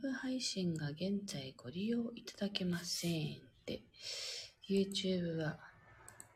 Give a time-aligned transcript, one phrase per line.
[0.00, 3.82] ブ配信が現在ご利用いただけませんって
[4.68, 5.58] YouTube は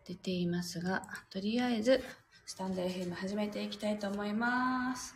[0.06, 2.02] 出ていますが、とりあえず
[2.44, 5.14] スタンド FM 始めていきたいと思います。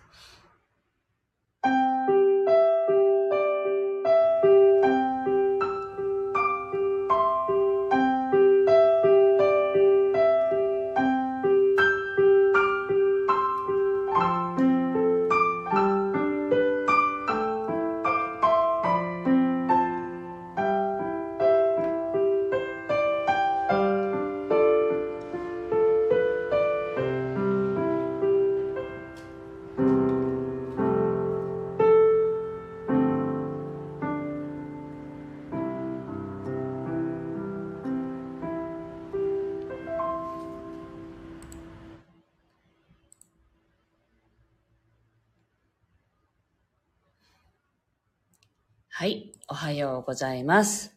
[49.79, 50.95] ようございます。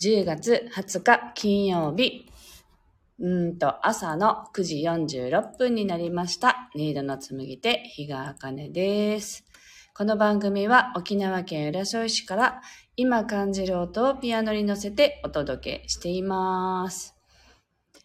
[0.00, 2.26] 10月20日金曜日、
[3.18, 6.70] うんと、朝の9時46分になりました。
[6.74, 9.44] ニードの紡ぎ手、日川茜です。
[9.94, 12.60] この番組は沖縄県浦添市から
[12.96, 17.14] 今感じる音をピアノに乗せてお届けしています。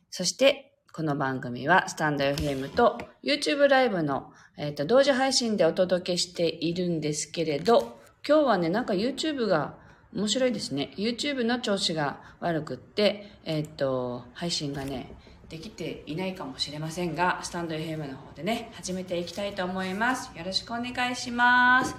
[0.09, 9.73] そして、この番組はスタンド FM と YouTube ライブの、えーと同時配信でお届けしているんですけれど、今日はね、なんか YouTube が
[10.13, 10.93] 面白いですね。
[10.95, 15.11] YouTube の調子が悪くって、えー、っと、配信がね、
[15.49, 20.37] できていないかもしれませんが、スタンド FM の方でね、始めていきたいと思います。
[20.37, 21.95] よろしくお願いします。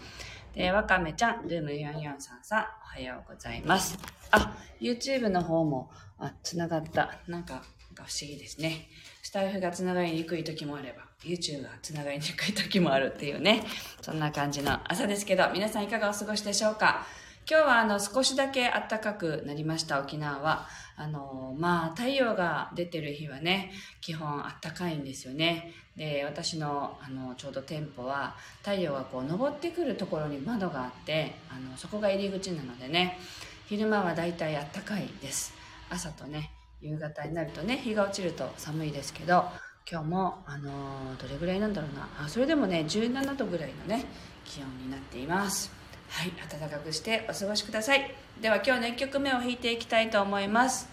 [0.55, 3.98] で、わかめちゃん、ルーム4433さん、おはようございます。
[4.31, 7.19] あ、YouTube の方も、あ、つながった。
[7.27, 7.64] なんか、
[7.97, 8.89] 不思議ですね。
[9.23, 13.65] スタイフがつながりにくい時もあれば、YouTube がつながりにくい時もあるっていうね、
[14.01, 17.06] そんな感じの朝ですけど、皆さんいかがお過ごしでしょうか？
[17.51, 20.69] 今日はあの少しだけ暖かくなりました沖縄は。
[20.95, 25.73] あの、まあ太陽が出てる日はね、基本暖かいんですよね。
[25.97, 33.18] で、私のあのちょうど店舗は太陽がこう昇ってくるところに窓があって、あのそこが入り口なのでね、
[33.67, 35.52] 昼間はだいたい暖かいです。
[35.91, 39.47] 朝とね、夕方になるとね、日が落ちると寒いですけど、
[39.91, 42.09] 今日も、あのー、どれぐらいなんだろうな。
[42.25, 44.05] あ、それでもね、17度ぐらいのね、
[44.45, 45.70] 気温になっています。
[46.09, 48.15] はい、暖かくしてお過ごしください。
[48.41, 50.89] では今日の1曲目を弾いていきたいと思います。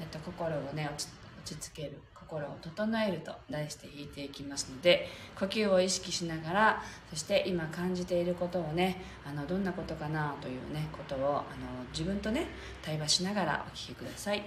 [0.00, 1.10] えっと、心をね、落ち
[1.44, 5.08] 落ち着ける、心を整えると題して弾いていきますので、
[5.38, 11.42] 呼吸を意識しながら、そして今感じていることをね、あの、どんなことかなというね、ことを、あの、
[11.90, 12.46] 自分とね、
[12.82, 14.42] 対話しながらお聴きください。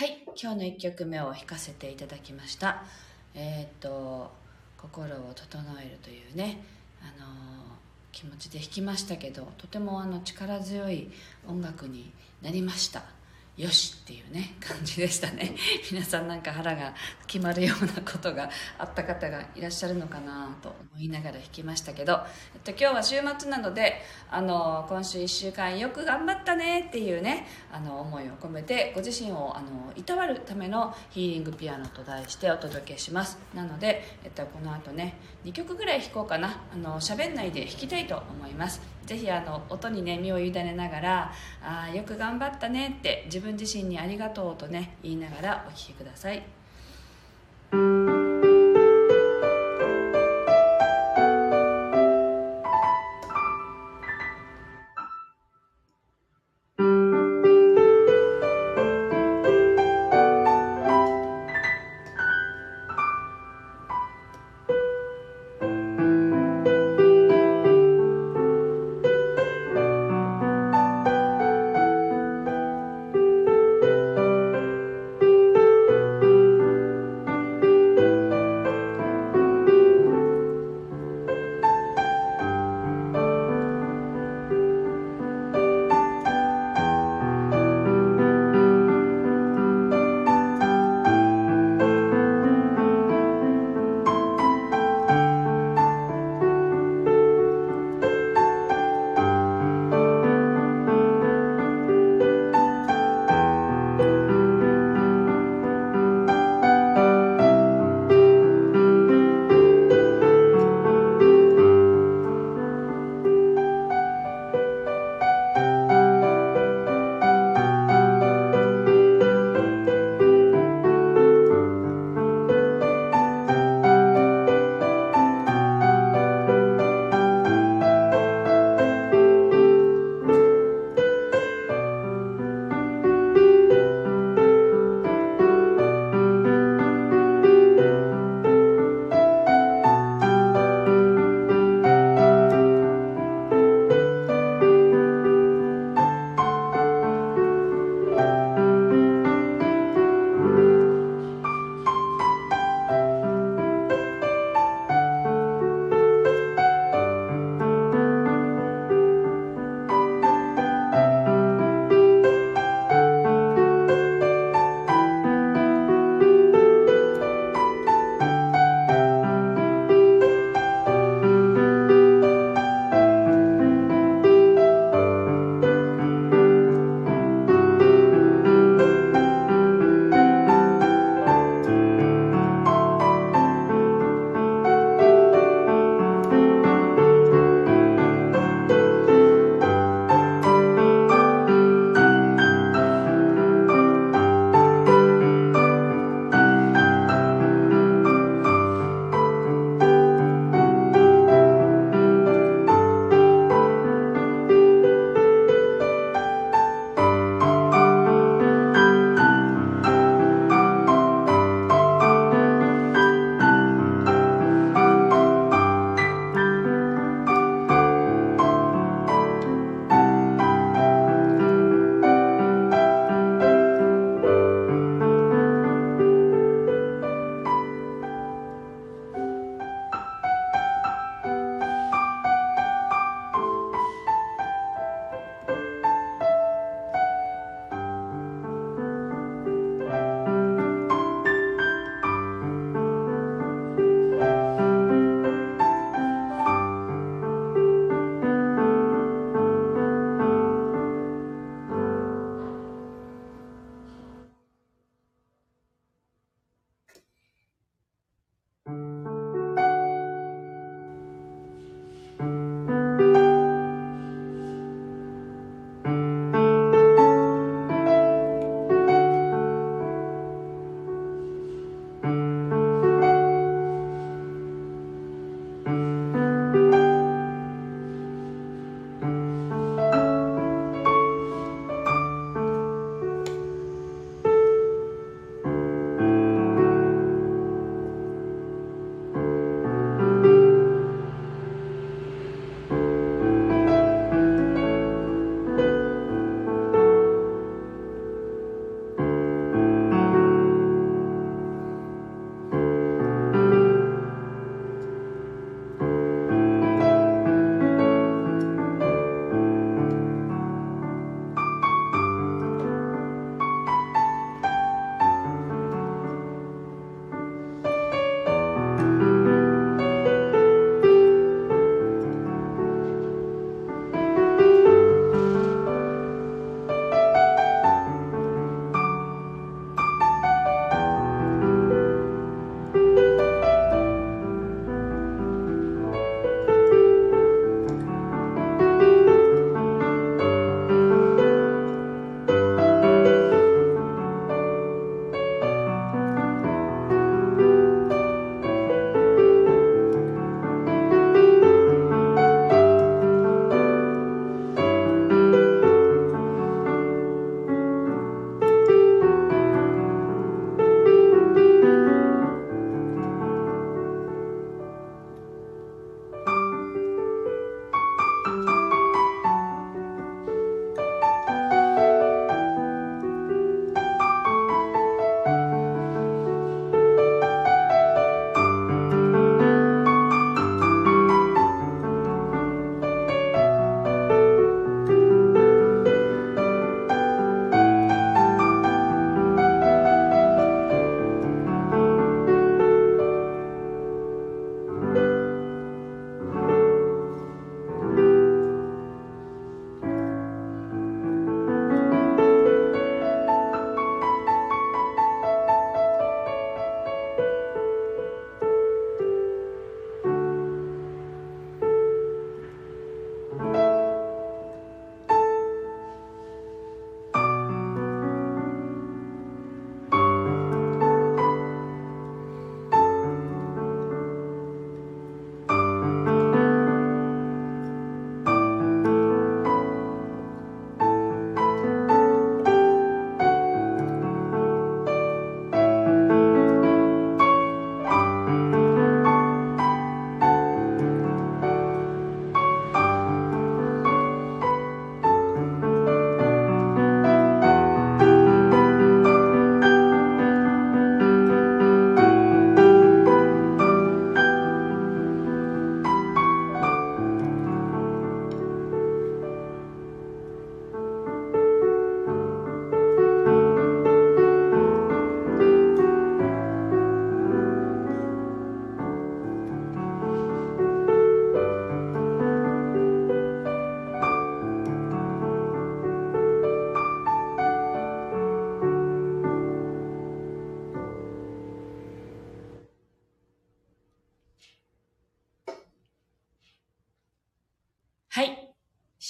[0.00, 2.84] はい今日の1曲目を弾かせていただきました。
[3.34, 4.30] えっ、と
[4.78, 6.62] 心を整えるというね
[7.02, 7.26] あの
[8.10, 11.10] 気持ちで弾きましたけどとてもあの力強い
[11.46, 12.10] 音楽に
[12.40, 13.02] なりました。
[13.60, 15.54] よしっていうね感じでしたね。
[15.92, 16.94] 皆さんなんか腹が
[17.26, 18.48] 決まるようなことが
[18.78, 22.20] あった方がいらっしゃるのかなと思いながら弾きましたけど、
[22.54, 33.38] えっと、今日は週末なのであの今週1週間よく頑張ったねっていうねあの思いを込めてご自身をあのいたわるためのヒーリングピアノと題してお届けします。
[33.54, 36.62] なので、えっと、この後ね2曲ぐらい弾こうかな。
[36.72, 38.80] あの喋んないで弾きたいと思います
[39.10, 46.40] ぜひあの音にね身を委ねながら「あよく頑張ったね」って自分自身にありがとうとね言いながらお聴きください。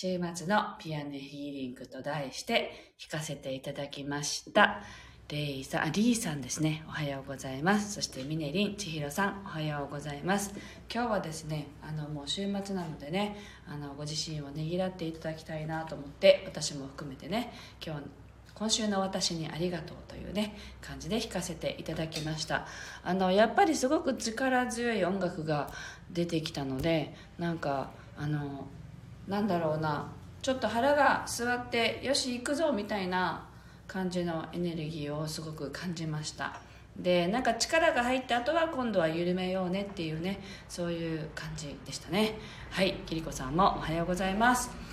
[0.02, 4.80] 週末のピアノヒーリングと題して弾かせていただきました。
[5.28, 6.82] レイさん、あ、リーさんですね。
[6.88, 7.92] おはようございます。
[7.92, 10.54] そしてミネリン、千尋さん、おはようございます。
[10.90, 13.36] 今日はですね、あの、もう週末なのでね、
[13.68, 17.52] あの、ご自身をねぎらっていただきたいなと思って、私も含めてね、
[17.84, 18.04] 今日、
[18.54, 22.66] 今週の私にありがとうというね感じで弾かせていただきました
[23.02, 25.70] あのやっぱりすごく力強い音楽が
[26.10, 28.66] 出てきたのでなんかあの
[29.30, 30.08] なんだろうな。
[30.42, 33.46] ちょっと腹が座ってよし行くぞみたいな
[33.86, 36.60] 感じのエネルギーをすごく感じました。
[36.96, 42.36] でなんか力が入った後は今度は緩めようねっていうねそういう感じでしたね。
[42.70, 44.89] はいキリコさんもおはようございます。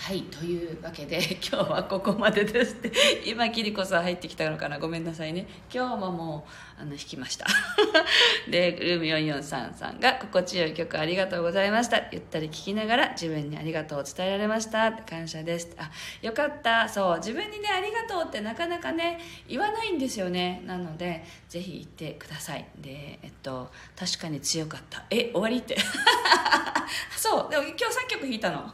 [0.00, 2.92] はいというわけで 今日はここまでですって。
[3.26, 4.78] 今キリコさん入ってきたのかな？
[4.78, 5.46] ごめんなさいね。
[5.74, 6.46] 今日もも
[6.78, 7.46] うあの弾きました。
[8.48, 12.00] でルーム4433さんが心地よい曲ありがとうございました。
[12.12, 14.92] ゆったり聴きながら自分にありがとうを伝えられました。
[14.92, 15.68] 感謝です。
[15.76, 15.90] あ
[16.22, 16.88] よかった。
[16.88, 20.62] そう自分にねありがとうってなかなかね言わないんですよね。
[20.64, 22.64] なのでぜひ言ってください。
[22.76, 25.04] でえっと確かに強かった。
[25.10, 25.76] え終わりって。
[27.16, 28.72] そうでも今日3曲弾いたの。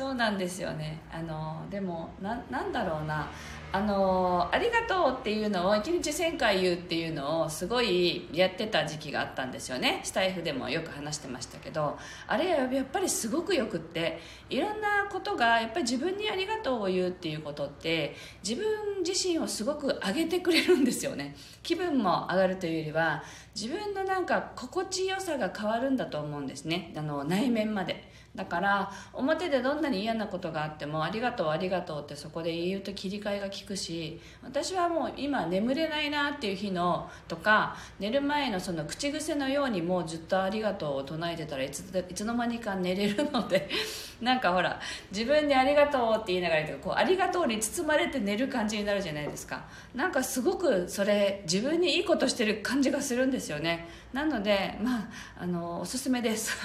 [0.00, 0.98] そうなんですよね。
[1.12, 3.30] あのでもななんだろうな。
[3.72, 10.00] あのありがとうっていうのを1日1000回言うっていうのをすごいやってた時期があったんですよね。
[10.02, 11.98] スタイフでもよく話してましたけど。
[12.26, 14.18] あれやっぱりすごくよくって。
[14.48, 21.36] いろんなことがやっぱり自分にありがとうを言うっていうことって自分自身をすごく上げてくれるんですよね。
[21.62, 23.22] 気分も上がるというよりは
[23.54, 26.92] 自分のなんか心地よさが変わるんだと思うんですね。
[26.96, 28.09] あの内面まで。
[28.34, 43.68] だから表でどんなに嫌なことがあっても「ありがとうありがとう」ってそこで言うと切り替えが効くし私はもう今眠れないなっていう日のとか寝る前のその口癖のようにもうずっと「ありがとう」を唱えてたらいついつの間にか寝れるので
[44.22, 44.78] なんかほら
[45.10, 49.64] 自分に「ありがとう」って言いながらこう「ありがとう」に包まれて寝る感じになるじゃないですか。
[49.92, 53.88] なんかすごくそれ自分にいいことしてる感じがするんですよね。
[54.12, 55.08] なのでまあ
[55.40, 56.56] あのおすすめです。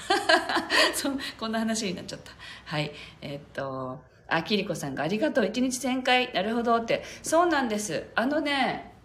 [0.93, 2.31] そこんな話になっちゃった。
[2.65, 2.91] はい。
[3.21, 5.45] えー、っとあきりこさんがありがとう。
[5.45, 6.33] 1日1000回。
[6.33, 7.03] なるほどって。
[7.23, 8.05] そうなんです。
[8.15, 8.95] あのね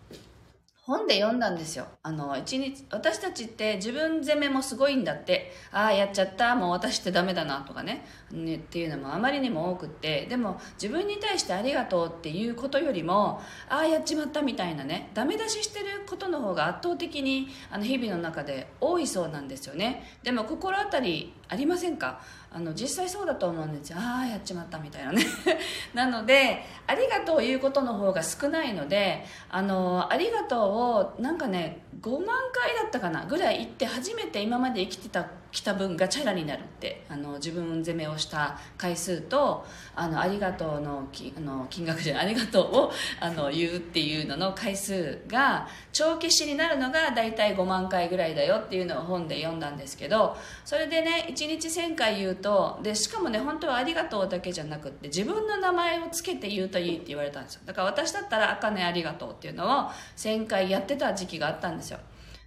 [0.91, 1.87] 本で読んだんですよ。
[2.03, 20.03] あの、一日、私たちって自分責めもすごいんだって、ああ、やっちゃった、もう私ってダメだなとかね、ねっていうのもあまりにも多くって、でも自分に対してありがとうっていうことよりも、ああ、やっちまったみたいなね、ダメ出ししてることの方が圧倒的に、あの、日々の中で多いそうなんですよね。
[20.25, 22.21] でも心当たりありませんか？
[22.53, 23.99] あの実際そうだと思うんですよ。
[24.01, 25.25] ああやっちまったみたいなね。
[25.95, 57.63] なのでありがとうを言うことの方が少ないのであのありがとうをなんかね5万回だったかなぐらい言って初めて今まで生きてたきた分がチャラになるってあの自分責めをした回数とあのありがとうのきあの金額じゃないありがとうを あの言うっていうのの回数が帳消しになるのが大体5万回ぐらいだよっていうのを本で読んだんですけどそれでね1日1000回言うとでしかもね本当はありがとうだけじゃなくって自分の名前をつけて言うといいって言われたんですよ。
[57.65, 61.99] だから私だったら「あかねありがとう」っていうのを1000回やってた時期があったんですよ。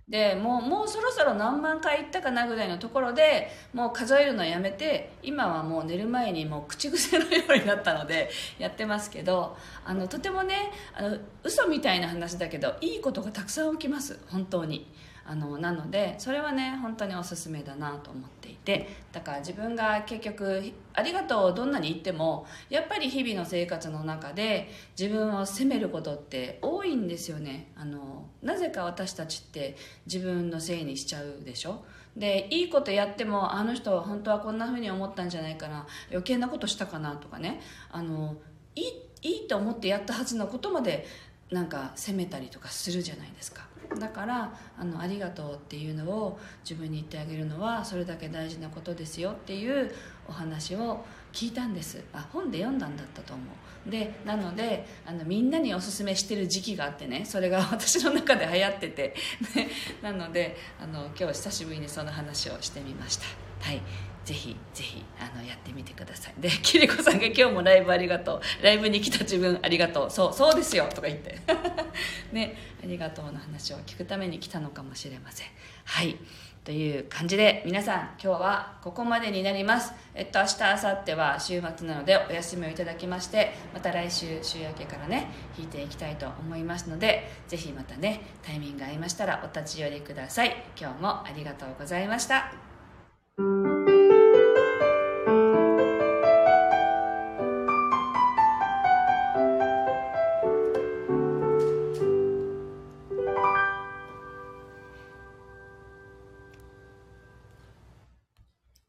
[0.08, 8.29] でもうもうそろそろ何万回行ったかなぐらいのところでもう数えるのやめて今はもう寝る前にもう口癖のようになったので
[8.60, 14.19] やってますけどあのとてもねあの嘘みたいな話だけどいいことがたくさん起きます。
[14.29, 14.91] 本当に。
[15.26, 27.72] あのなのでそれはね本当におすすめだなと思っていてだから自分が結局「ありがとう」をどんなに言ってもやっぱり日々の生活の中で自分を責めることって多いんですよね。
[27.76, 31.84] あのなぜか私たちって自分のせいにしちゃうでしょ？
[32.18, 37.62] でいいことやってもあの人は本当はこんなふうに思ったんじゃないかな余計なことしたかなとかね。
[37.92, 38.36] あの
[38.76, 38.86] いい
[39.22, 41.08] いいと思ってやったはずのことまで
[41.50, 43.66] なんか責めたりとかするじゃないですか。
[43.95, 49.93] だからあのありがとうっていうのを自分に言ってあげるのはそれだけ大事なことですよっていう
[50.27, 52.03] お話を聞いたんです。
[52.13, 53.89] あ本で読んだんだったと思う。
[53.89, 59.15] でなのであのみんなにおすすめしてる時期があってねそれが 私の中で流行ってて、
[59.56, 59.69] ね、
[60.01, 63.25] なのであの今日久しぶりにその話をしてみました。
[63.60, 63.82] はい。
[64.26, 66.34] ぜひぜひあのやってみてください。
[66.40, 68.64] できりこさんが「今日もライブありがとう。
[68.64, 70.10] ライブに来た自分ありがとう。
[70.10, 71.38] そうそうですよ」とか言って。
[72.32, 72.56] ね。
[72.84, 75.48] ありがとうの話を聞くために来たのかもしれません。
[75.86, 76.18] はい。
[76.64, 79.94] という感じで皆さん今日はここまでになります。
[80.16, 90.56] えっと明日明後日は週末なのでお休みをいただきましてまた来週週明けからね弾いていきたいと思いますのでぜひまたねタイミング合いましたらお立ち寄りください。
[90.80, 92.54] 今日もありがとうございました。